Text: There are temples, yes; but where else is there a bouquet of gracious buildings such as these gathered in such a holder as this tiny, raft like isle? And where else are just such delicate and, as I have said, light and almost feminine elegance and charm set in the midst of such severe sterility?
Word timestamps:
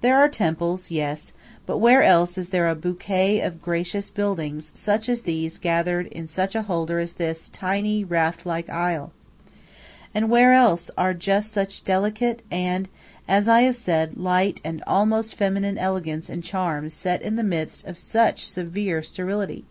There 0.00 0.16
are 0.16 0.30
temples, 0.30 0.90
yes; 0.90 1.34
but 1.66 1.76
where 1.76 2.02
else 2.02 2.38
is 2.38 2.48
there 2.48 2.66
a 2.70 2.74
bouquet 2.74 3.40
of 3.42 3.60
gracious 3.60 4.08
buildings 4.08 4.72
such 4.74 5.06
as 5.06 5.20
these 5.20 5.58
gathered 5.58 6.06
in 6.06 6.26
such 6.28 6.54
a 6.54 6.62
holder 6.62 6.98
as 6.98 7.12
this 7.12 7.50
tiny, 7.50 8.02
raft 8.02 8.46
like 8.46 8.70
isle? 8.70 9.12
And 10.14 10.30
where 10.30 10.54
else 10.54 10.90
are 10.96 11.12
just 11.12 11.52
such 11.52 11.84
delicate 11.84 12.40
and, 12.50 12.88
as 13.28 13.48
I 13.48 13.60
have 13.64 13.76
said, 13.76 14.16
light 14.16 14.62
and 14.64 14.82
almost 14.86 15.34
feminine 15.34 15.76
elegance 15.76 16.30
and 16.30 16.42
charm 16.42 16.88
set 16.88 17.20
in 17.20 17.36
the 17.36 17.42
midst 17.44 17.84
of 17.86 17.98
such 17.98 18.48
severe 18.48 19.02
sterility? 19.02 19.66